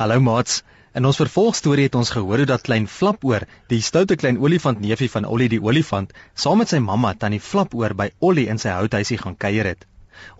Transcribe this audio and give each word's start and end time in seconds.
Hallo 0.00 0.16
maats. 0.24 0.62
In 0.96 1.04
ons 1.04 1.18
vervolgstorie 1.20 1.84
het 1.84 1.96
ons 1.98 2.10
gehoor 2.14 2.40
hoe 2.40 2.46
dat 2.48 2.62
klein 2.64 2.86
Flapoor, 2.88 3.42
die 3.68 3.82
stoute 3.84 4.16
klein 4.16 4.38
olifant 4.40 4.78
neefie 4.80 5.10
van 5.12 5.26
Ollie 5.28 5.48
die 5.52 5.58
olifant, 5.60 6.14
saam 6.32 6.56
met 6.62 6.70
sy 6.72 6.78
mamma 6.80 7.10
tannie 7.12 7.40
Flapoor 7.48 7.92
by 7.98 8.06
Ollie 8.28 8.46
in 8.48 8.56
sy 8.62 8.72
houthuisie 8.72 9.18
gaan 9.20 9.36
kuier 9.44 9.68
het. 9.68 9.84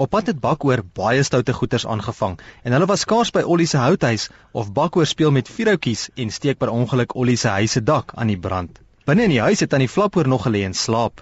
Op 0.00 0.14
pad 0.16 0.32
het 0.32 0.40
Bakoor 0.40 0.80
baie 0.96 1.20
stoute 1.28 1.52
goeters 1.58 1.84
aangevang 1.84 2.38
en 2.64 2.72
hulle 2.72 2.88
was 2.88 3.04
skaars 3.04 3.34
by 3.36 3.44
Ollie 3.44 3.68
se 3.68 3.76
houthuis 3.82 4.30
of 4.62 4.72
Bakoor 4.80 5.04
speel 5.12 5.36
met 5.36 5.52
vierhoutjies 5.58 6.08
en 6.16 6.32
steek 6.32 6.56
per 6.56 6.72
ongeluk 6.72 7.12
Ollie 7.12 7.36
se 7.36 7.52
huis 7.58 7.76
se 7.76 7.84
dak 7.84 8.16
aan 8.16 8.32
die 8.32 8.40
brand. 8.48 8.80
Binne 9.04 9.28
in 9.28 9.36
die 9.36 9.44
huis 9.44 9.60
het 9.60 9.74
tannie 9.76 9.92
Flapoor 9.92 10.28
nog 10.28 10.48
gelê 10.48 10.64
en 10.70 10.78
slaap. 10.86 11.20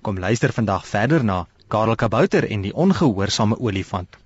Kom 0.00 0.24
luister 0.24 0.56
vandag 0.56 0.88
verder 0.88 1.20
na 1.24 1.42
Karel 1.68 2.00
Kabouter 2.00 2.48
en 2.48 2.64
die 2.64 2.72
ongehoorsame 2.72 3.60
olifant. 3.60 4.16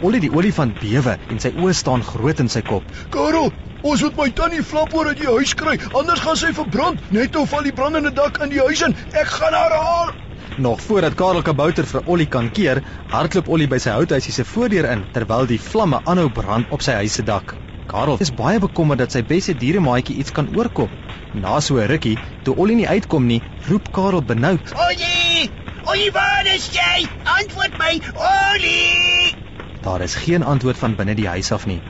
Ollie 0.00 0.20
die 0.20 0.30
olifant 0.32 0.78
bewe 0.80 1.18
en 1.28 1.40
sy 1.42 1.50
oë 1.60 1.74
staan 1.76 2.02
groot 2.06 2.38
in 2.40 2.48
sy 2.48 2.62
kop. 2.64 2.86
Karel, 3.12 3.50
ons 3.84 4.02
moet 4.06 4.16
my 4.16 4.28
tannie 4.38 4.62
flap 4.64 4.94
oor 4.96 5.10
uit 5.12 5.18
die 5.20 5.28
huis 5.28 5.52
kry, 5.60 5.74
anders 5.92 6.22
gaan 6.24 6.38
sy 6.40 6.52
verbrand. 6.56 7.02
Net 7.12 7.36
of 7.36 7.50
val 7.52 7.66
die 7.68 7.74
brandende 7.76 8.12
dak 8.16 8.40
in 8.44 8.52
die 8.54 8.62
huis 8.64 8.80
in. 8.86 8.96
Ek 9.12 9.28
gaan 9.36 9.56
haar 9.58 9.74
haal. 9.76 10.12
Nog 10.56 10.80
voordat 10.80 11.14
Karel 11.20 11.44
Kabouter 11.44 11.86
vir 11.86 12.02
Ollie 12.06 12.26
kan 12.26 12.48
keer, 12.50 12.80
hardloop 13.12 13.48
Ollie 13.52 13.68
by 13.68 13.78
sy 13.78 13.92
houthuisie 13.98 14.32
se 14.32 14.44
voordeur 14.48 14.88
in 14.92 15.04
terwyl 15.12 15.44
die 15.50 15.60
vlamme 15.60 16.00
aanhou 16.08 16.30
brand 16.40 16.72
op 16.72 16.82
sy 16.84 16.96
huis 17.02 17.20
se 17.20 17.26
dak. 17.28 17.54
Karel 17.90 18.16
is 18.24 18.32
baie 18.40 18.58
bekommerd 18.62 19.04
dat 19.04 19.12
sy 19.12 19.22
beste 19.26 19.52
dieremaatjie 19.52 20.16
iets 20.22 20.32
kan 20.32 20.48
oorkom. 20.56 20.88
Na 21.34 21.60
so 21.60 21.76
'n 21.76 21.88
rukkie, 21.92 22.16
toe 22.44 22.56
Ollie 22.56 22.76
nie 22.76 22.88
uitkom 22.88 23.26
nie, 23.26 23.42
roep 23.68 23.92
Karel 23.92 24.22
benoud. 24.22 24.72
Ollie! 24.88 25.50
Ollie, 25.84 26.10
waar 26.12 26.46
is 26.56 26.70
jy? 26.72 27.06
Antwoord 27.24 27.78
my, 27.78 28.00
Ollie! 28.16 29.49
Daar 29.82 30.00
is 30.00 30.14
geen 30.14 30.42
antwoord 30.42 30.76
van 30.76 30.94
binne 30.94 31.14
die 31.14 31.28
huis 31.28 31.52
af 31.52 31.66
nie. 31.66 31.80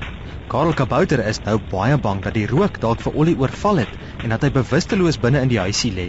Karel 0.47 0.75
Kabouter 0.79 1.23
is 1.27 1.41
nou 1.43 1.57
baie 1.73 1.97
bang 1.99 2.21
dat 2.23 2.35
die 2.35 2.47
rook 2.47 2.79
dalk 2.81 3.01
vir 3.03 3.17
Ollie 3.23 3.35
oorval 3.39 3.81
het 3.83 3.97
en 4.23 4.31
dat 4.35 4.47
hy 4.47 4.51
bewusteloos 4.55 5.19
binne 5.25 5.41
in 5.43 5.51
die 5.51 5.59
huisie 5.59 5.91
lê. 5.97 6.07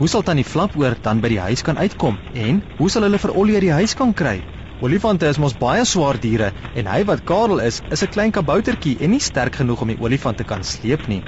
Hoe 0.00 0.08
sal 0.08 0.24
tannie 0.24 0.44
Flapoor 0.44 0.96
dan 1.02 1.20
by 1.20 1.28
die 1.34 1.40
huis 1.42 1.64
kan 1.66 1.76
uitkom 1.76 2.16
en 2.46 2.62
hoe 2.80 2.88
sal 2.88 3.04
hulle 3.04 3.20
vir 3.20 3.34
Ollie 3.42 3.58
uit 3.58 3.66
die 3.66 3.76
huis 3.76 3.94
kan 4.00 4.14
kry? 4.14 4.38
Olifante 4.80 5.28
is 5.28 5.40
mos 5.42 5.56
baie 5.58 5.84
swaar 5.84 6.16
diere 6.22 6.52
en 6.72 6.88
hy 6.88 7.02
wat 7.04 7.24
Karel 7.28 7.60
is, 7.60 7.82
is 7.90 8.02
'n 8.02 8.12
klein 8.16 8.32
kaboutertjie 8.32 8.96
en 9.00 9.10
nie 9.10 9.20
sterk 9.20 9.60
genoeg 9.60 9.82
om 9.82 9.88
die 9.92 10.00
olifant 10.00 10.38
te 10.38 10.44
kan 10.44 10.64
sleep 10.64 11.08
nie. 11.08 11.24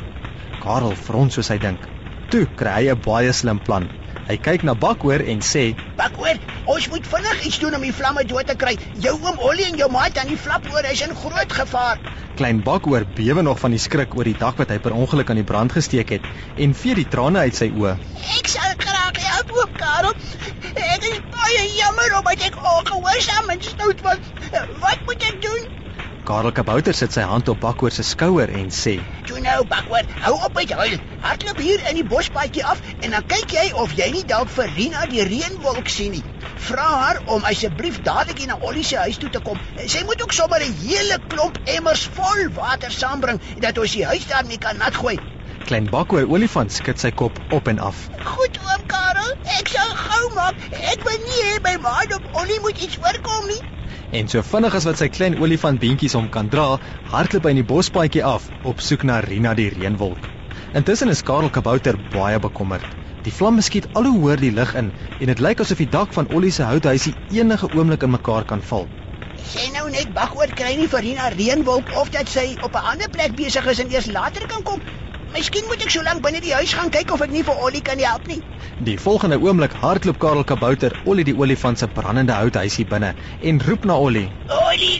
Karel 0.58 0.96
frons 0.96 1.34
soos 1.34 1.48
hy 1.52 1.58
dink. 1.58 1.88
Toe 2.30 2.46
kry 2.46 2.86
hy 2.86 2.92
'n 2.94 3.00
baie 3.04 3.32
slim 3.32 3.60
plan. 3.60 3.90
Hy 4.30 4.36
kyk 4.38 4.62
na 4.62 4.76
Bakoor 4.78 5.24
en 5.26 5.40
sê: 5.42 5.62
"Bakoor, 5.98 6.36
ons 6.70 6.84
moet 6.90 7.06
vinnig 7.12 7.46
iets 7.48 7.56
doen 7.58 7.74
om 7.74 7.82
die 7.82 7.94
vlamme 8.00 8.22
dood 8.32 8.46
te 8.46 8.54
kry. 8.54 8.76
Jou 9.06 9.14
oom 9.24 9.40
Ollie 9.48 9.66
en 9.66 9.78
jou 9.80 9.88
maat 9.90 10.20
aan 10.22 10.30
die 10.30 10.38
flapoor 10.38 10.86
is 10.92 11.02
in 11.06 11.14
groot 11.22 11.52
gevaar." 11.52 11.98
Klein 12.38 12.60
Bakoor 12.62 13.08
bewe 13.16 13.42
nog 13.42 13.58
van 13.58 13.74
die 13.74 13.82
skrik 13.86 14.14
oor 14.14 14.30
die 14.30 14.36
dak 14.44 14.62
wat 14.62 14.70
hy 14.70 14.78
per 14.78 14.94
ongeluk 14.94 15.34
aan 15.34 15.42
die 15.42 15.48
brand 15.50 15.74
gesteek 15.74 16.14
het 16.14 16.30
en 16.56 16.76
vee 16.82 16.94
die 17.00 17.08
trane 17.16 17.42
uit 17.42 17.58
sy 17.58 17.72
oë. 17.74 17.96
"Ek 18.38 18.52
sal 18.54 18.78
graag 18.86 19.18
help, 19.26 19.50
oom 19.50 19.74
Karel. 19.82 20.14
Ek 20.94 21.10
is 21.10 21.20
baie 21.34 21.66
jammer 21.80 22.18
omdat 22.22 22.46
ek 22.52 22.62
ongehoorsaam 22.76 23.50
en 23.50 23.68
stout 23.72 24.06
was. 24.06 24.32
Wat 24.86 25.06
moet 25.10 25.30
ek 25.32 25.42
doen?" 25.42 25.79
Karel 26.30 26.52
Kabouter 26.54 26.94
sit 26.94 27.10
sy 27.10 27.22
hand 27.26 27.48
op 27.50 27.58
Bakkoor 27.58 27.90
se 27.90 28.04
skouer 28.06 28.50
en 28.54 28.68
sê: 28.70 28.92
"Toe 29.26 29.40
nou, 29.42 29.64
Bakkoor, 29.70 30.04
hou 30.24 30.34
op 30.46 30.54
met 30.54 30.70
huil. 30.80 30.98
Hardloop 31.22 31.58
hier 31.58 31.80
in 31.90 31.96
die 31.98 32.04
bospaadjie 32.12 32.62
af 32.72 32.82
en 33.00 33.16
dan 33.16 33.24
kyk 33.32 33.54
jy 33.56 33.64
of 33.82 33.96
jy 33.98 34.06
nie 34.14 34.22
dalk 34.32 34.52
vir 34.56 34.70
Rina 34.76 35.06
die 35.10 35.24
reënwolk 35.26 35.90
sien 35.94 36.14
nie. 36.14 36.22
Vra 36.68 36.84
haar 37.00 37.18
om 37.34 37.48
asseblief 37.50 37.98
dadelik 38.06 38.44
na 38.46 38.58
Ollie 38.68 38.84
se 38.90 39.00
huis 39.06 39.18
toe 39.18 39.30
te 39.30 39.40
kom. 39.48 39.58
Sy 39.86 40.04
moet 40.06 40.22
ook 40.22 40.36
sommer 40.38 40.62
'n 40.62 40.78
hele 40.84 41.18
klomp 41.34 41.58
emmers 41.64 42.06
vol 42.20 42.46
water 42.60 42.92
saambring 42.98 43.42
dat 43.58 43.78
ons 43.78 43.98
die 43.98 44.06
huis 44.06 44.28
daarmee 44.30 44.58
kan 44.58 44.76
nat 44.76 44.94
gooi." 44.94 45.18
Klein 45.66 45.90
Bakkoor 45.90 46.30
olifant 46.30 46.72
skud 46.72 47.00
sy 47.00 47.10
kop 47.10 47.42
op 47.50 47.66
en 47.66 47.82
af. 47.90 48.06
"Goed, 48.30 48.62
oom 48.68 48.86
Karel, 48.86 49.34
ek 49.58 49.68
sal 49.74 49.90
gou 50.06 50.34
maak. 50.34 50.54
Ek 50.94 51.02
wil 51.02 51.20
nie 51.26 51.42
hê 51.50 51.60
my 51.62 51.76
ma 51.82 51.98
op 52.14 52.34
Ollie 52.34 52.60
moet 52.60 52.78
iets 52.78 52.96
voorkom 53.02 53.46
nie." 53.46 53.79
En 54.12 54.26
so 54.26 54.42
vinnig 54.42 54.74
as 54.74 54.86
wat 54.88 54.98
sy 54.98 55.06
klein 55.06 55.36
olifant 55.38 55.78
beentjies 55.78 56.16
hom 56.18 56.24
kan 56.34 56.48
dra, 56.50 56.64
hardloop 57.12 57.44
hy 57.46 57.50
in 57.54 57.60
die 57.60 57.66
bospaadjie 57.72 58.24
af 58.26 58.48
op 58.66 58.80
soek 58.82 59.04
na 59.06 59.20
Rina 59.22 59.52
die 59.54 59.68
reënwolk. 59.70 60.24
Intussen 60.80 61.12
is 61.12 61.22
Karel 61.28 61.52
Kabouter 61.54 61.94
baie 62.14 62.40
bekommerd. 62.42 62.96
Die 63.22 63.34
vlamme 63.36 63.62
skiet 63.62 63.86
al 63.94 64.08
hoe 64.10 64.16
hoër 64.24 64.42
die 64.42 64.50
lug 64.56 64.72
in 64.80 64.88
en 65.20 65.30
dit 65.30 65.42
lyk 65.46 65.62
asof 65.62 65.78
die 65.78 65.86
dak 65.92 66.16
van 66.16 66.26
Ollie 66.26 66.50
se 66.56 66.66
houthuisie 66.66 67.14
enige 67.38 67.70
oomblik 67.70 68.02
in 68.08 68.10
mekaar 68.16 68.48
kan 68.50 68.64
val. 68.72 68.88
Sy 69.52 69.68
nou 69.76 69.86
net 69.94 70.10
wag 70.16 70.34
oor 70.40 70.50
kry 70.58 70.74
nie 70.80 70.88
vir 70.90 71.06
Rina 71.06 71.30
reënwolk 71.36 71.94
of 72.02 72.10
dat 72.10 72.34
sy 72.34 72.48
op 72.66 72.74
'n 72.74 72.90
ander 72.94 73.14
plek 73.14 73.38
besig 73.38 73.70
is 73.74 73.78
en 73.78 73.94
eers 73.94 74.10
later 74.10 74.46
kan 74.50 74.66
kom. 74.66 74.82
Miskien 75.34 75.66
moet 75.70 75.82
ek 75.84 75.92
so 75.94 76.02
lank 76.02 76.22
binne 76.24 76.40
die 76.42 76.54
huis 76.56 76.72
gaan 76.74 76.90
kyk 76.94 77.12
of 77.14 77.22
ek 77.26 77.30
nie 77.34 77.42
vir 77.46 77.60
Ollie 77.66 77.82
kan 77.86 78.00
help 78.02 78.26
nie. 78.30 78.40
Die 78.88 78.96
volgende 78.98 79.38
oomblik 79.38 79.76
hardloop 79.82 80.18
Karel 80.22 80.44
Kabouter 80.44 80.96
Ollie 81.04 81.24
die 81.28 81.36
olifant 81.36 81.78
se 81.78 81.88
brandende 81.98 82.34
houthuisie 82.38 82.86
binne 82.90 83.14
en 83.40 83.60
roep 83.68 83.86
na 83.86 83.98
Ollie. 84.06 84.26
Ollie, 84.58 84.98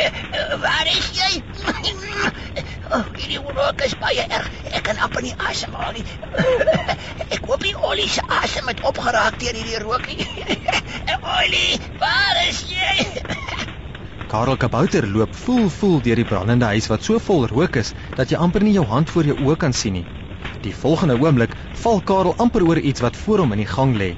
waar 0.64 0.92
is 0.94 1.10
jy? 1.18 1.42
Oh, 2.94 3.02
hierdie 3.16 3.40
rook 3.42 3.80
is 3.82 3.94
baie 3.98 4.22
erg. 4.28 4.50
Ek 4.70 4.84
kan 4.86 5.00
amper 5.02 5.24
nie 5.24 5.32
asemhaal 5.50 5.96
nie. 5.96 6.04
Ek 7.34 7.40
hoop 7.48 7.64
nie 7.66 7.74
Ollie 7.88 8.06
se 8.08 8.22
asem 8.38 8.70
het 8.70 8.82
opgeraak 8.86 9.40
deur 9.42 9.58
hierdie 9.58 9.80
rook 9.82 10.06
nie. 10.12 10.28
Ollie, 11.38 11.80
waar? 11.98 12.33
Karel 14.34 14.56
Kabouter 14.56 15.06
loop 15.06 15.36
voel 15.44 15.68
voel 15.70 16.00
deur 16.02 16.18
die 16.18 16.26
brandende 16.26 16.66
huis 16.66 16.88
wat 16.90 17.04
so 17.06 17.20
vol 17.22 17.44
rook 17.50 17.76
is 17.78 17.92
dat 18.18 18.32
jy 18.32 18.38
amper 18.46 18.64
nie 18.66 18.72
jou 18.74 18.82
hand 18.90 19.12
voor 19.14 19.28
jou 19.30 19.36
oë 19.44 19.54
kan 19.62 19.76
sien 19.80 19.94
nie. 19.94 20.02
Die 20.64 20.72
volgende 20.74 21.14
oomblik 21.22 21.54
val 21.82 22.02
Karel 22.08 22.34
amper 22.42 22.64
oor 22.66 22.80
iets 22.90 23.04
wat 23.04 23.20
voor 23.20 23.44
hom 23.44 23.54
in 23.54 23.62
die 23.62 23.68
gang 23.74 23.92
lê. 24.00 24.08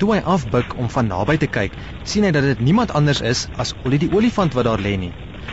Toe 0.00 0.08
hy 0.16 0.18
afbuig 0.34 0.74
om 0.82 0.90
van 0.96 1.06
naby 1.12 1.36
te 1.44 1.50
kyk, 1.58 1.78
sien 2.02 2.26
hy 2.26 2.32
dat 2.34 2.48
dit 2.48 2.64
niemand 2.70 2.90
anders 2.98 3.22
is 3.30 3.44
as 3.62 3.70
Ollie 3.84 4.02
die 4.02 4.10
olifant 4.10 4.58
wat 4.58 4.66
daar 4.66 4.82
lê 4.82 4.96
nie. 5.04 5.12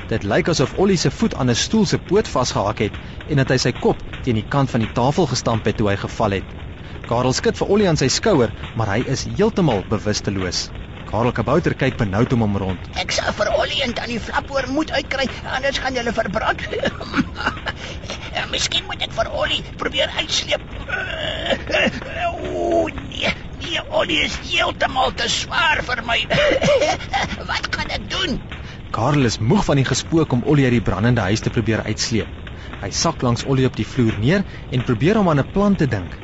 Dit 0.09 0.25
lyk 0.25 0.49
asof 0.55 0.73
Ollie 0.81 0.97
se 0.97 1.13
voet 1.19 1.37
aan 1.37 1.53
'n 1.53 1.61
stoel 1.67 1.85
se 1.85 2.01
poot 2.09 2.33
vasgehak 2.33 2.81
het 2.87 2.97
en 3.29 3.43
dat 3.43 3.53
hy 3.53 3.59
sy 3.61 3.75
kop 3.77 4.01
teen 4.23 4.41
die 4.41 4.49
kant 4.57 4.73
van 4.73 4.87
die 4.87 4.93
tafel 4.97 5.29
gestamp 5.35 5.69
het 5.69 5.77
toe 5.77 5.93
hy 5.93 5.97
geval 6.07 6.39
het. 6.41 6.49
Karel 7.05 7.33
skud 7.33 7.61
vir 7.61 7.69
Ollie 7.77 7.87
aan 7.87 8.01
sy 8.01 8.09
skouer, 8.09 8.49
maar 8.73 8.89
hy 8.97 9.03
is 9.05 9.29
heeltemal 9.37 9.85
bewusteloos. 9.89 10.78
Karel 11.09 11.31
Kabouter 11.33 11.73
kyk 11.73 11.95
benoud 11.97 12.33
om 12.35 12.43
hom 12.45 12.57
rond. 12.61 12.89
Ek 13.01 13.13
sal 13.15 13.33
vir 13.33 13.49
Ollie 13.57 13.79
en 13.81 13.95
Tannie 13.97 14.19
Flapoor 14.21 14.67
moet 14.69 14.91
uitkry, 14.93 15.25
anders 15.57 15.79
gaan 15.81 15.97
hulle 15.97 16.13
verbrand. 16.13 16.61
ja, 18.35 18.45
miskien 18.53 18.85
moet 18.85 19.01
ek 19.07 19.15
vir 19.17 19.31
Ollie 19.33 19.63
probeer 19.81 20.13
uitsleep. 20.19 20.61
Ooh, 22.29 22.85
nee, 22.93 23.33
nee, 23.63 23.81
Ollie 23.89 24.21
is 24.27 24.37
heeltemal 24.51 25.15
te 25.17 25.31
swaar 25.33 25.81
vir 25.89 26.05
my. 26.05 26.19
Wat 27.49 27.71
gaan 27.73 27.97
ek 27.97 28.05
doen? 28.13 28.37
Karel 28.93 29.25
is 29.33 29.41
moeg 29.41 29.65
van 29.65 29.81
die 29.81 29.89
gespook 29.89 30.37
om 30.37 30.45
Ollie 30.45 30.69
uit 30.69 30.77
die 30.77 30.85
brandende 30.93 31.25
huis 31.25 31.41
te 31.41 31.49
probeer 31.53 31.87
uitsleep. 31.89 32.29
Hy 32.85 32.93
sak 32.93 33.25
langs 33.25 33.49
Ollie 33.49 33.65
op 33.65 33.81
die 33.81 33.89
vloer 33.97 34.21
neer 34.21 34.45
en 34.69 34.85
probeer 34.85 35.17
hom 35.17 35.33
aan 35.33 35.41
'n 35.41 35.51
plan 35.57 35.75
te 35.75 35.89
dink. 35.89 36.21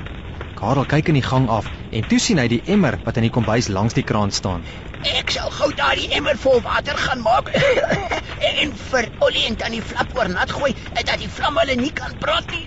Karel 0.66 0.88
kyk 0.90 1.12
in 1.12 1.18
die 1.20 1.22
gang 1.22 1.46
af 1.54 1.68
en 1.94 2.06
toe 2.10 2.18
sien 2.18 2.40
hy 2.42 2.48
die 2.50 2.64
emmer 2.76 2.96
wat 3.06 3.20
in 3.20 3.26
die 3.28 3.34
kombuis 3.34 3.68
langs 3.70 3.94
die 3.94 4.04
kraan 4.12 4.32
staan. 4.34 4.64
Ek 5.06 5.30
sal 5.36 5.52
gou 5.54 5.68
daardie 5.78 6.08
emmer 6.18 6.40
vol 6.42 6.58
water 6.66 6.98
gaan 6.98 7.22
maak 7.22 7.52
en 8.64 8.74
vir 8.88 9.08
Ollie 9.28 9.44
en 9.50 9.60
Tannie 9.62 9.84
Flap 9.92 10.16
oor 10.18 10.32
nat 10.32 10.56
gooi 10.56 10.72
dat 10.96 11.14
die 11.22 11.30
vlam 11.36 11.62
hulle 11.62 11.78
nie 11.84 11.92
kan 12.02 12.18
brand 12.18 12.50
nie. 12.56 12.66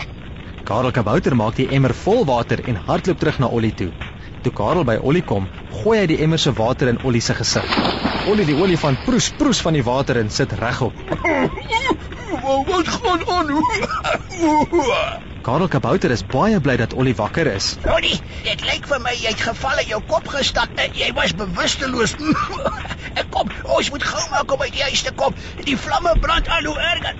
Karel 0.72 0.90
Kabouter 0.98 1.38
maak 1.38 1.54
die 1.60 1.68
emmer 1.78 1.94
vol 2.02 2.26
water 2.32 2.64
en 2.66 2.82
hardloop 2.90 3.22
terug 3.22 3.38
na 3.44 3.52
Ollie 3.60 3.74
toe. 3.78 3.92
Toe 4.42 4.54
Karel 4.62 4.82
by 4.90 4.98
Ollie 4.98 5.22
kom, 5.22 5.46
gooi 5.84 6.00
hy 6.00 6.10
die 6.10 6.20
emmer 6.26 6.42
se 6.42 6.50
water 6.58 6.90
in 6.90 6.98
Ollie 7.06 7.22
se 7.22 7.38
gesig. 7.38 7.78
Ollie 8.26 8.48
die 8.50 8.58
olifant 8.58 9.06
proes 9.06 9.30
proes 9.38 9.62
van 9.62 9.78
die 9.78 9.86
water 9.86 10.18
en 10.18 10.34
sit 10.34 10.58
regop. 10.58 10.98
Wat 12.70 12.88
gaan 12.88 13.22
aan? 13.38 15.28
Karel 15.50 15.66
Kabouter 15.66 16.12
is 16.14 16.20
baie 16.22 16.60
bly 16.62 16.76
dat 16.78 16.92
Ollie 16.94 17.14
wakker 17.18 17.48
is. 17.50 17.72
Ollie, 17.90 18.20
dit 18.44 18.60
lyk 18.68 18.84
vir 18.86 19.00
my 19.02 19.10
jy 19.18 19.32
het 19.32 19.40
geval 19.42 19.80
en 19.82 19.88
jou 19.90 19.98
kop 20.12 20.28
gestak. 20.30 20.78
Jy 20.94 21.08
was 21.16 21.34
bewusteloos. 21.34 22.14
kom, 23.34 23.50
ons 23.64 23.90
moet 23.90 24.06
gou 24.12 24.22
maak 24.30 24.54
om 24.54 24.62
uit 24.62 24.76
die 24.78 24.86
huis 24.86 25.02
te 25.02 25.10
kom. 25.18 25.34
Die 25.66 25.74
vlamme 25.74 26.14
brand 26.22 26.46
al 26.54 26.70
hoe 26.70 26.76
erger. 26.92 27.18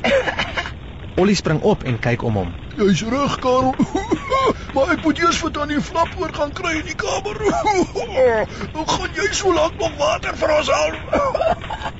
Ollie 1.24 1.34
spring 1.34 1.58
op 1.72 1.82
en 1.82 1.98
kyk 1.98 2.22
om 2.22 2.38
hom. 2.38 2.54
Jy's 2.78 3.02
reg, 3.10 3.34
Karel. 3.42 3.74
maar 4.76 4.94
ek 4.94 5.02
moet 5.08 5.26
eers 5.26 5.42
vir 5.42 5.56
tannie 5.58 5.82
Flap 5.90 6.14
oor 6.22 6.30
gaan 6.38 6.54
kry 6.54 6.76
in 6.78 6.86
die 6.86 6.98
kamer. 7.02 7.42
Hoe 7.98 8.86
gaan 8.94 9.10
jy 9.18 9.26
so 9.34 9.50
lank 9.58 9.82
nog 9.82 9.98
water 9.98 10.38
vir 10.38 10.60
ons 10.60 10.70
haal? 10.70 11.98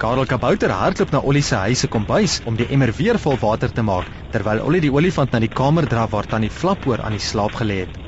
Karel 0.00 0.24
Kabouter 0.24 0.72
hardloop 0.72 1.10
na 1.12 1.18
Ollie 1.20 1.42
se 1.44 1.58
huis 1.60 1.80
se 1.84 1.88
kombuis 1.92 2.38
om 2.48 2.54
die 2.56 2.66
emmer 2.72 2.88
weer 2.96 3.18
vol 3.20 3.36
water 3.40 3.68
te 3.78 3.82
maak 3.84 4.06
terwyl 4.32 4.62
Ollie 4.64 4.80
die 4.80 4.92
olifant 4.92 5.34
na 5.34 5.40
die 5.44 5.50
kamer 5.58 5.84
dra 5.90 6.06
waar 6.08 6.28
tannie 6.30 6.48
Flapoor 6.60 7.02
aan 7.04 7.18
die 7.18 7.20
slaap 7.20 7.58
gelê 7.58 7.82
het. 7.82 7.98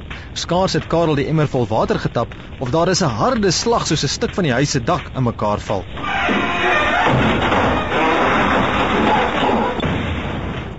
Skaars 0.42 0.72
het 0.78 0.86
Karel 0.94 1.20
die 1.20 1.26
emmer 1.28 1.50
vol 1.52 1.66
water 1.68 1.98
getap 2.00 2.32
of 2.64 2.70
daar 2.72 2.88
is 2.88 3.02
'n 3.02 3.12
harde 3.18 3.52
slag 3.52 3.84
soos 3.86 4.04
'n 4.04 4.12
stuk 4.14 4.32
van 4.34 4.48
die 4.48 4.52
huis 4.52 4.70
se 4.70 4.80
dak 4.80 5.10
in 5.14 5.22
mekaar 5.22 5.60
val. 5.60 5.84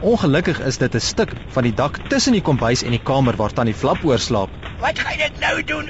Ongelukkig 0.01 0.65
is 0.65 0.77
dit 0.77 0.95
'n 0.95 0.99
stuk 0.99 1.35
van 1.53 1.63
die 1.63 1.75
dak 1.83 1.99
tussen 2.09 2.33
die 2.33 2.41
kombuis 2.41 2.81
en 2.83 2.91
die 2.91 3.03
kamer 3.11 3.35
waar 3.35 3.53
tannie 3.53 3.75
Flap 3.75 4.03
oorslaap. 4.03 4.49
Wat 4.79 4.99
gaan 4.99 5.19
ek 5.19 5.39
nou 5.39 5.63
doen? 5.63 5.89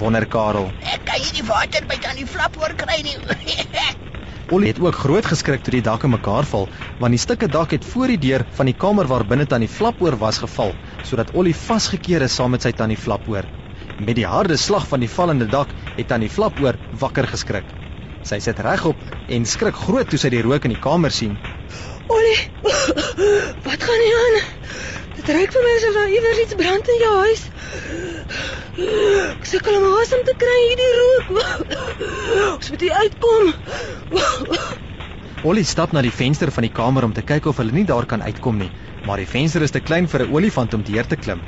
Wonder 0.00 0.26
Karel. 0.26 0.72
ek 0.80 1.04
kan 1.04 1.20
nie 1.20 1.32
die 1.32 1.46
water 1.46 1.84
by 1.86 1.96
tannie 2.00 2.26
Flap 2.26 2.56
oor 2.56 2.72
kry 2.74 3.02
nie. 3.02 3.18
Ollie 4.52 4.68
het 4.68 4.80
ook 4.80 4.94
groot 4.94 5.24
geskrik 5.24 5.62
toe 5.64 5.72
die 5.72 5.84
dak 5.84 6.02
in 6.04 6.10
mekaar 6.12 6.44
val, 6.44 6.66
want 7.00 7.16
die 7.16 7.20
stukke 7.20 7.48
dak 7.48 7.70
het 7.72 7.84
voor 7.84 8.12
die 8.12 8.18
deur 8.20 8.44
van 8.58 8.68
die 8.68 8.76
kamer 8.76 9.08
waar 9.08 9.24
binne 9.24 9.46
tannie 9.48 9.68
Flap 9.68 10.02
oor 10.04 10.16
was 10.20 10.38
geval, 10.42 10.74
sodat 11.02 11.32
Ollie 11.32 11.54
vasgekeer 11.56 12.26
is 12.26 12.36
saam 12.36 12.52
met 12.52 12.66
sy 12.66 12.74
tannie 12.76 12.98
Flap 13.00 13.28
oor. 13.28 13.48
Met 13.96 14.18
die 14.20 14.26
harde 14.28 14.58
slag 14.60 14.84
van 14.90 15.00
die 15.00 15.08
vallende 15.08 15.48
dak 15.48 15.72
het 15.96 16.08
tannie 16.12 16.28
Flap 16.28 16.60
oor 16.60 16.76
wakker 17.00 17.28
geskrik. 17.32 17.64
Sy 18.24 18.38
sit 18.44 18.60
regop 18.60 19.00
en 19.32 19.48
skrik 19.48 19.80
groot 19.86 20.12
toe 20.12 20.20
sy 20.20 20.28
die 20.34 20.44
rook 20.44 20.68
in 20.68 20.76
die 20.76 20.80
kamer 20.88 21.12
sien. 21.12 21.38
Ollie, 22.12 22.40
wat 23.64 23.80
gaan 23.88 24.02
nie 24.04 24.14
aan? 24.20 24.40
Dit 25.16 25.32
ruik 25.38 25.56
vir 25.56 25.64
my 25.64 25.74
asof 25.78 25.96
daar 26.02 26.16
iewers 26.18 26.44
iets 26.44 26.60
brand 26.60 26.92
in 26.96 27.04
jou 27.06 27.14
huis. 27.24 27.48
Ek 28.74 29.44
sukkel 29.46 29.76
om 29.78 29.84
asem 30.00 30.22
te 30.26 30.32
kry 30.38 30.54
hierdie 30.60 30.94
rook. 30.98 31.28
Ons 32.56 32.70
moet 32.72 32.82
hier 32.82 32.96
uitkom. 33.04 33.52
Ollie 35.46 35.66
stap 35.68 35.92
na 35.94 36.02
die 36.02 36.10
venster 36.10 36.50
van 36.50 36.66
die 36.66 36.72
kamer 36.74 37.06
om 37.06 37.14
te 37.14 37.22
kyk 37.22 37.46
of 37.46 37.60
hulle 37.62 37.74
nie 37.76 37.84
daar 37.86 38.08
kan 38.10 38.24
uitkom 38.24 38.58
nie, 38.58 38.70
maar 39.06 39.22
die 39.22 39.30
venster 39.30 39.62
is 39.62 39.70
te 39.70 39.84
klein 39.84 40.08
vir 40.10 40.26
'n 40.26 40.34
olifant 40.34 40.74
om 40.74 40.82
deur 40.82 41.06
te 41.06 41.16
klim. 41.16 41.42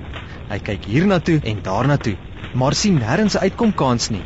Hy 0.50 0.58
kyk 0.70 0.87
hiernatoe 0.87 1.40
en 1.43 1.62
daarnatoe, 1.62 2.17
maar 2.55 2.75
sien 2.75 3.00
nêrens 3.00 3.34
'n 3.34 3.43
uitkomkans 3.43 4.11
nie. 4.11 4.23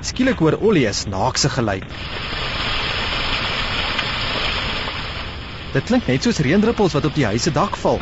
Skielik 0.00 0.38
hoor 0.38 0.58
Ollie 0.60 0.86
'n 0.86 0.94
snaakse 0.94 1.50
geluid. 1.50 1.88
Dit 5.72 5.84
klink 5.84 6.06
net 6.06 6.22
soos 6.22 6.38
reendruppels 6.38 6.92
wat 6.92 7.04
op 7.04 7.14
die 7.14 7.26
huis 7.26 7.42
se 7.42 7.50
dak 7.50 7.76
val. 7.76 7.98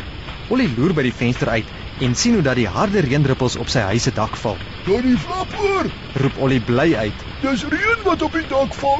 Ollie 0.49 0.69
loer 0.77 0.93
by 0.93 1.01
die 1.01 1.17
venster 1.23 1.49
uit 1.49 1.65
en 2.03 2.15
sien 2.15 2.33
hoe 2.33 2.43
dat 2.43 2.57
die 2.59 2.67
harde 2.67 2.99
reendruppels 2.99 3.55
op 3.55 3.69
sy 3.71 3.83
huis 3.89 4.03
se 4.07 4.11
dak 4.11 4.35
val. 4.41 4.57
Tannie 4.83 5.15
Flap 5.17 5.53
oor. 5.59 5.87
Roep 6.19 6.39
Ollie 6.43 6.59
bly 6.61 6.89
uit. 6.95 7.23
Dis 7.41 7.63
reën 7.71 8.01
wat 8.03 8.25
op 8.27 8.35
die 8.35 8.43
dak 8.49 8.75
val. 8.75 8.99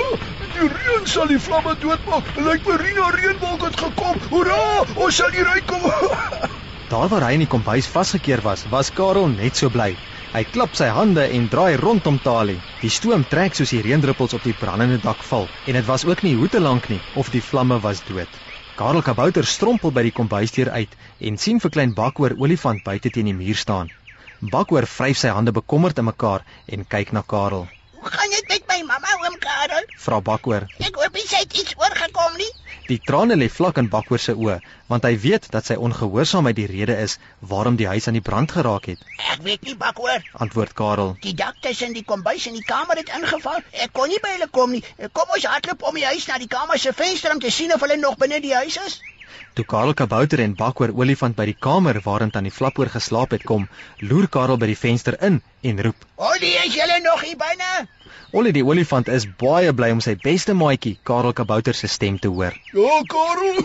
die 0.56 0.66
reën 0.72 1.06
sal 1.12 1.30
die 1.30 1.38
vlamme 1.38 1.76
doodmaak. 1.84 2.32
Lyk 2.48 2.66
my 2.66 2.78
Rina 2.82 3.06
reënwolk 3.14 3.68
het 3.68 3.78
gekom. 3.84 4.18
Hoera! 4.32 4.58
Ons 4.96 5.22
sal 5.22 5.30
hier 5.36 5.46
uitkom. 5.54 5.86
Daar 6.90 7.06
waar 7.12 7.28
hy 7.28 7.36
in 7.38 7.44
die 7.44 7.50
kombuis 7.50 7.86
vasgekeer 7.86 8.42
was, 8.42 8.66
was 8.72 8.90
Karel 8.90 9.30
net 9.30 9.54
so 9.54 9.70
bly. 9.70 9.92
Hy 10.34 10.42
klap 10.50 10.74
sy 10.78 10.90
hande 10.90 11.28
en 11.30 11.46
draai 11.52 11.78
rondom 11.78 12.18
Tali. 12.22 12.58
Die 12.82 12.90
stoom 12.90 13.22
trek 13.30 13.54
soos 13.54 13.70
die 13.76 13.84
reendruppels 13.86 14.34
op 14.34 14.42
die 14.46 14.58
brandende 14.58 14.98
dak 15.02 15.22
val 15.30 15.46
en 15.70 15.78
dit 15.78 15.86
was 15.86 16.06
ook 16.06 16.26
nie 16.26 16.34
hoe 16.38 16.50
te 16.50 16.62
lank 16.62 16.90
nie 16.90 17.02
of 17.14 17.30
die 17.30 17.46
vlamme 17.52 17.78
was 17.86 18.02
dood. 18.10 18.42
Karel 18.80 19.02
Kabouter 19.04 19.44
strompel 19.44 19.92
by 19.92 20.06
die 20.06 20.12
kombuisdeur 20.16 20.70
uit 20.72 20.94
en 21.28 21.34
sien 21.42 21.58
vir 21.60 21.72
klein 21.74 21.90
Bakoor 21.98 22.32
olifant 22.40 22.80
buite 22.86 23.10
teen 23.12 23.26
die 23.28 23.34
muur 23.36 23.58
staan. 23.62 23.90
Bakoor 24.54 24.86
vryf 24.88 25.20
sy 25.20 25.34
hande 25.36 25.52
bekommerd 25.52 26.00
in 26.00 26.08
mekaar 26.08 26.46
en 26.76 26.86
kyk 26.94 27.12
na 27.12 27.20
Karel. 27.34 27.66
Hoe 28.00 28.10
gaan 28.10 28.30
dit 28.30 28.48
met 28.48 28.62
my 28.68 28.82
mamma 28.88 29.16
oom 29.24 29.34
Karel? 29.38 29.84
Vra 30.04 30.20
Bakoor. 30.24 30.64
Ek 30.80 30.94
hoop 30.96 31.16
sy 31.20 31.40
het 31.42 31.56
iets 31.62 31.74
oorgekom 31.76 32.38
nie. 32.40 32.48
Die 32.88 32.96
trane 33.10 33.36
lê 33.36 33.48
vlak 33.52 33.76
in 33.82 33.90
Bakoor 33.92 34.22
se 34.24 34.32
oë, 34.32 34.54
want 34.88 35.04
hy 35.04 35.12
weet 35.24 35.50
dat 35.52 35.68
sy 35.68 35.76
ongehoorsaamheid 35.88 36.56
die 36.56 36.68
rede 36.70 36.96
is 37.02 37.18
waarom 37.52 37.76
die 37.76 37.90
huis 37.90 38.08
aan 38.08 38.16
die 38.16 38.24
brand 38.30 38.56
geraak 38.56 38.88
het. 38.88 39.04
Ek 39.34 39.44
weet 39.44 39.68
nie 39.68 39.76
bakhoor. 39.84 40.24
Antwoord 40.46 40.72
Karel. 40.80 41.12
Die 41.28 41.36
dak 41.42 41.60
tussen 41.60 41.92
die 41.92 42.06
kombuis 42.14 42.48
en 42.48 42.56
die 42.56 42.64
kamer 42.72 43.02
het 43.02 43.12
ingeval. 43.20 43.60
Ek 43.84 43.92
kon 43.92 44.08
nie 44.08 44.22
by 44.24 44.32
hulle 44.38 44.48
kom 44.48 44.72
nie. 44.72 44.82
Kom 45.12 45.36
ons 45.36 45.48
hardloop 45.52 45.84
om 45.92 46.00
die 46.00 46.08
huis 46.08 46.24
na 46.32 46.40
die 46.40 46.48
kamer 46.56 46.80
se 46.80 46.96
venster 46.96 47.36
om 47.36 47.44
te 47.44 47.52
sien 47.52 47.76
of 47.76 47.84
hulle 47.84 48.00
nog 48.00 48.16
binne 48.24 48.40
die 48.40 48.56
huis 48.56 48.80
is. 48.86 49.02
Toe 49.54 49.64
Karel 49.64 49.94
Kabouter 49.94 50.40
en 50.40 50.54
Bakoor 50.54 50.92
olifant 50.94 51.36
by 51.36 51.44
die 51.48 51.56
kamer 51.66 52.00
waarin 52.04 52.30
tannie 52.30 52.52
Flapoor 52.54 52.90
geslaap 52.92 53.34
het 53.36 53.42
kom, 53.48 53.68
loer 54.00 54.28
Karel 54.28 54.58
by 54.62 54.68
die 54.70 54.78
venster 54.78 55.16
in 55.28 55.40
en 55.62 55.82
roep: 55.86 56.06
"Ollie, 56.16 56.54
is 56.64 56.74
julle 56.74 57.00
nog 57.04 57.24
hier 57.26 57.36
binne?" 57.36 57.88
Ollie 58.32 58.52
die 58.52 58.64
olifant 58.64 59.08
is 59.08 59.26
baie 59.42 59.72
bly 59.74 59.90
om 59.90 60.00
sy 60.00 60.14
beste 60.24 60.54
maatjie, 60.54 60.98
Karel 61.02 61.32
Kabouter 61.32 61.74
se 61.74 61.88
stem 61.88 62.18
te 62.18 62.28
hoor. 62.28 62.54
Ja, 62.72 62.98
Karel. 63.14 63.58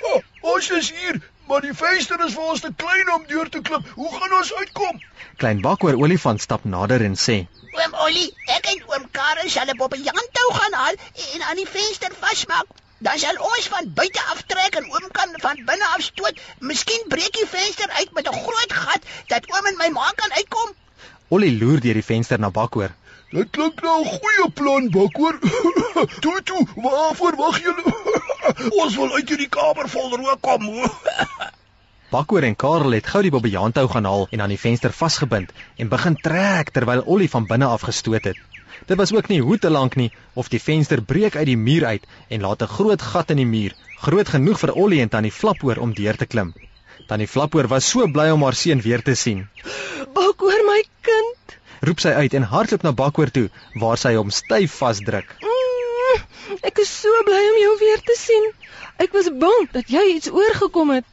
ons 0.54 0.70
is 0.70 0.90
hier, 0.90 1.18
maar 1.48 1.64
die 1.66 1.74
venster 1.74 2.22
is 2.26 2.36
vir 2.38 2.52
ons 2.52 2.62
te 2.62 2.70
klein 2.84 3.10
om 3.16 3.24
deur 3.32 3.50
te 3.50 3.62
klim. 3.66 3.82
Hoe 3.96 4.12
gaan 4.14 4.36
ons 4.38 4.52
uitkom? 4.60 5.00
Klein 5.42 5.64
Bakoor 5.64 5.98
olifant 5.98 6.40
stap 6.40 6.64
nader 6.76 7.02
en 7.08 7.18
sê: 7.26 7.42
Oom 7.72 7.98
Ollie, 8.06 8.30
ek 8.58 8.70
en 8.74 8.86
oom 8.92 9.10
Karel 9.18 9.50
sal 9.56 9.74
'n 9.74 9.76
bobbejaan-tou 9.82 10.48
gaan 10.60 10.78
haal 10.82 11.02
en 11.34 11.42
aan 11.48 11.60
die 11.62 11.68
venster 11.78 12.14
vasmaak. 12.22 12.81
Dan 13.02 13.18
sal 13.18 13.38
ons 13.42 13.66
van 13.66 13.88
buite 13.94 14.22
af 14.30 14.42
trek 14.46 14.76
en 14.78 14.84
oom 14.94 15.06
kan 15.16 15.32
van 15.42 15.58
binne 15.66 15.86
af 15.94 16.02
stoot. 16.06 16.38
Miskien 16.58 17.08
breek 17.10 17.34
die 17.34 17.46
venster 17.50 17.90
uit 17.98 18.12
met 18.14 18.28
'n 18.30 18.42
groot 18.44 18.72
gat 18.72 19.02
dat 19.32 19.48
oom 19.50 19.66
en 19.70 19.76
my 19.76 19.88
ma 19.88 20.10
kan 20.14 20.32
uitkom. 20.32 20.74
Ollie 21.28 21.58
loer 21.58 21.80
deur 21.80 21.98
die 21.98 22.10
venster 22.10 22.38
na 22.38 22.50
Bakoor. 22.50 22.94
Dit 23.30 23.50
klink 23.50 23.82
nou 23.82 24.04
'n 24.04 24.12
goeie 24.18 24.50
plan, 24.50 24.90
Bakhoor. 24.90 25.38
toe 26.22 26.42
toe, 26.44 26.66
waarvoor 26.74 27.36
wag 27.36 27.58
julle? 27.62 27.82
ons 28.82 28.94
wil 28.96 29.12
uit 29.12 29.28
hierdie 29.28 29.48
kamer 29.48 29.88
vol 29.88 30.16
rook 30.16 30.40
kom. 30.40 30.62
Bakoor 32.14 32.42
en 32.42 32.56
Karel 32.56 32.92
het 32.92 33.06
gou 33.06 33.22
die 33.22 33.30
bobbejaantou 33.30 33.88
gaan 33.88 34.04
haal 34.04 34.26
en 34.30 34.40
aan 34.40 34.52
die 34.54 34.60
venster 34.60 34.92
vasgebind 34.92 35.52
en 35.76 35.88
begin 35.88 36.16
trek 36.16 36.70
terwyl 36.70 37.02
Ollie 37.02 37.30
van 37.30 37.46
binne 37.46 37.66
af 37.66 37.80
gestoot 37.88 38.24
het. 38.24 38.38
Dit 38.86 38.96
was 38.96 39.12
ook 39.12 39.28
nie 39.28 39.40
hoe 39.40 39.58
te 39.58 39.70
lank 39.70 39.96
nie 39.96 40.10
of 40.34 40.48
die 40.48 40.60
venster 40.60 41.02
breek 41.02 41.36
uit 41.36 41.46
die 41.46 41.56
muur 41.56 41.86
uit 41.86 42.04
en 42.28 42.40
laat 42.40 42.62
'n 42.62 42.74
groot 42.76 43.02
gat 43.02 43.30
in 43.30 43.36
die 43.36 43.46
muur, 43.46 43.72
groot 44.02 44.28
genoeg 44.28 44.58
vir 44.58 44.72
Ollie 44.72 45.00
en 45.00 45.08
Tannie 45.08 45.32
Flapoor 45.32 45.76
om 45.76 45.94
deur 45.94 46.16
te 46.16 46.26
klim. 46.26 46.54
Tannie 47.08 47.28
Flapoor 47.28 47.68
was 47.68 47.88
so 47.88 48.06
bly 48.06 48.30
om 48.30 48.42
haar 48.42 48.54
seun 48.54 48.80
weer 48.80 49.02
te 49.02 49.14
sien. 49.14 49.48
Bak 50.14 50.42
oor 50.42 50.62
my 50.68 50.82
kind. 51.00 51.56
Roep 51.82 52.00
sy 52.00 52.12
uit 52.14 52.34
en 52.38 52.46
hardloop 52.46 52.82
na 52.86 52.92
Bakoor 52.92 53.30
toe 53.30 53.48
waar 53.82 53.98
sy 53.98 54.14
hom 54.14 54.30
styf 54.30 54.76
vasdruk. 54.82 55.34
Mm, 55.42 56.22
ek 56.68 56.78
is 56.84 56.92
so 57.00 57.22
bly 57.26 57.42
om 57.50 57.58
jou 57.62 57.74
weer 57.80 58.00
te 58.06 58.16
sien. 58.18 58.52
Ek 59.02 59.12
was 59.16 59.30
bang 59.44 59.68
dat 59.72 59.90
jy 59.90 60.04
iets 60.14 60.30
oorgekom 60.30 60.94
het. 60.94 61.08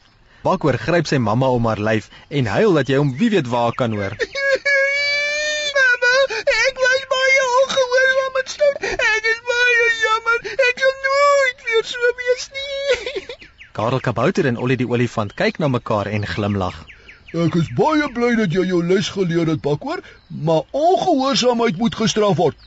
Bakoor 0.46 0.78
gryp 0.80 1.10
sy 1.10 1.18
mamma 1.18 1.50
om 1.52 1.66
haar 1.68 1.82
lyf 1.90 2.08
en 2.28 2.46
huil 2.46 2.78
dat 2.78 2.88
jy 2.88 3.00
hom 3.02 3.12
wie 3.18 3.30
weet 3.34 3.50
waar 3.50 3.74
kan 3.76 3.92
hoor. 3.98 4.14
Mamma, 5.76 6.14
ek 6.68 6.78
was 6.86 7.02
baie 7.10 7.40
stout. 8.60 8.86
Ek 8.90 9.28
is 9.32 9.40
baie 9.48 9.88
jammer. 10.04 10.38
Ek 10.68 10.82
sal 10.84 10.96
nooit 11.06 11.66
weer 11.66 11.84
so 11.90 12.14
wees 12.20 12.46
nie. 12.56 13.48
Karel 13.76 14.02
Kabouter 14.04 14.48
en 14.50 14.58
Ollie 14.60 14.78
die 14.80 14.88
olifant 14.88 15.34
kyk 15.38 15.60
na 15.62 15.70
mekaar 15.72 16.10
en 16.10 16.26
glimlag. 16.26 16.80
Ek 17.30 17.54
is 17.60 17.70
baie 17.78 18.08
bly 18.14 18.34
dat 18.40 18.54
jy 18.54 18.66
jou 18.66 18.80
les 18.82 19.08
geleer 19.14 19.46
het, 19.52 19.62
Bakhoor, 19.62 20.02
maar 20.28 20.66
ongehoorsaamheid 20.74 21.78
moet 21.78 21.94
gestraf 21.94 22.36
word. 22.40 22.58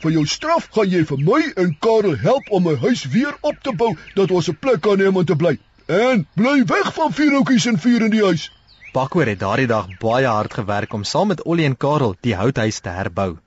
Vir 0.00 0.14
jou 0.16 0.26
straf 0.28 0.68
gaan 0.76 0.92
jy 0.92 1.02
vir 1.08 1.24
my 1.24 1.40
en 1.60 1.74
Karel 1.84 2.16
help 2.20 2.46
om 2.56 2.68
my 2.68 2.76
huis 2.84 3.06
weer 3.12 3.34
op 3.40 3.58
te 3.64 3.72
bou 3.72 3.90
dat 4.16 4.30
ons 4.30 4.48
'n 4.48 4.56
plek 4.60 4.80
kan 4.84 5.00
hê 5.00 5.08
om 5.08 5.24
te 5.24 5.36
bly. 5.36 5.58
En 5.88 6.26
bly 6.36 6.64
weg 6.64 6.94
van 6.94 7.12
vuurhoutjies 7.12 7.66
en 7.66 7.78
vuur 7.78 8.02
in 8.06 8.10
die 8.10 8.24
huis. 8.24 8.50
Bakoor 8.92 9.26
het 9.26 9.40
daardie 9.40 9.66
dag 9.66 9.86
baie 10.00 10.26
hard 10.26 10.54
gewerk 10.54 10.92
om 10.92 11.04
saam 11.04 11.28
met 11.28 11.42
Ollie 11.44 11.64
en 11.64 11.76
Karel 11.76 12.16
die 12.20 12.36
houthuis 12.36 12.80
te 12.80 12.88
herbou. 12.88 13.38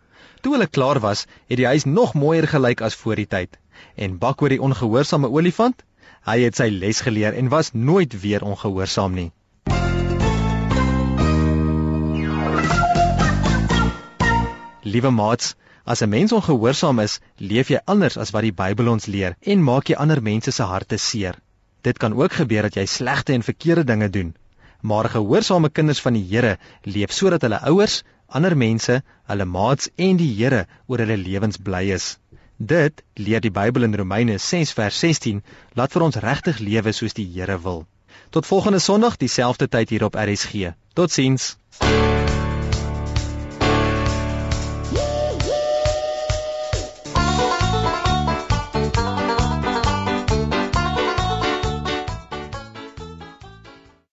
Toe 0.44 0.58
hulle 0.58 0.68
klaar 0.68 1.00
was, 1.00 1.22
het 1.48 1.56
die 1.56 1.70
huis 1.72 1.86
nog 1.88 2.14
mooier 2.20 2.44
gelyk 2.52 2.82
as 2.84 2.98
voor 3.00 3.16
die 3.16 3.28
tyd. 3.32 3.56
En 3.96 4.18
Bakoor 4.20 4.52
die 4.52 4.60
ongehoorsame 4.60 5.30
olifant, 5.32 5.86
hy 6.28 6.42
het 6.42 6.60
sy 6.60 6.68
les 6.68 7.00
geleer 7.06 7.38
en 7.40 7.48
was 7.54 7.72
nooit 7.72 8.12
weer 8.20 8.44
ongehoorsaam 8.44 9.16
nie. 9.16 9.30
Liewe 14.84 15.12
maats, 15.16 15.56
as 15.88 16.04
'n 16.04 16.10
mens 16.10 16.36
ongehoorsaam 16.36 17.00
is, 17.00 17.20
leef 17.38 17.72
jy 17.72 17.80
anders 17.86 18.18
as 18.18 18.36
wat 18.36 18.44
die 18.44 18.58
Bybel 18.64 18.92
ons 18.92 19.08
leer 19.08 19.38
en 19.40 19.64
maak 19.64 19.88
jy 19.88 19.96
ander 19.96 20.22
mense 20.22 20.52
se 20.52 20.64
harte 20.64 20.98
seer. 20.98 21.40
Dit 21.82 21.98
kan 21.98 22.14
ook 22.14 22.32
gebeur 22.32 22.68
dat 22.68 22.76
jy 22.76 22.86
slegte 22.86 23.34
en 23.34 23.44
verkeerde 23.44 23.84
dinge 23.84 24.10
doen. 24.10 24.36
Maar 24.82 25.10
gehoorsame 25.10 25.70
kinders 25.70 26.02
van 26.02 26.14
die 26.14 26.28
Here 26.28 26.58
leef 26.84 27.12
sodat 27.12 27.42
hulle 27.42 27.64
ouers, 27.64 28.04
ander 28.38 28.56
mense, 28.58 29.00
hulle 29.30 29.46
maats 29.46 29.90
en 29.96 30.20
die 30.20 30.32
Here 30.36 30.66
oor 30.88 31.04
hulle 31.04 31.18
lewens 31.18 31.62
bly 31.62 31.86
is. 31.96 32.18
Dit 32.58 33.04
leer 33.14 33.42
die 33.44 33.54
Bybel 33.54 33.84
in 33.88 33.96
Romeine 33.96 34.38
6 34.38 34.74
vers 34.78 35.00
16, 35.06 35.42
laat 35.78 35.94
vir 35.94 36.08
ons 36.10 36.22
regtig 36.28 36.60
lewe 36.60 36.94
soos 36.94 37.18
die 37.18 37.30
Here 37.36 37.60
wil. 37.66 37.86
Tot 38.30 38.50
volgende 38.50 38.80
Sondag 38.80 39.18
dieselfde 39.22 39.68
tyd 39.70 39.90
hier 39.90 40.06
op 40.10 40.16
RSG. 40.16 40.74
Totsiens. 40.94 41.56